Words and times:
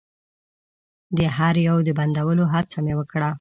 د 1.17 1.19
هر 1.37 1.55
يو 1.67 1.77
د 1.87 1.89
بندولو 1.97 2.45
هڅه 2.53 2.77
مې 2.85 2.93
وکړه. 2.99 3.29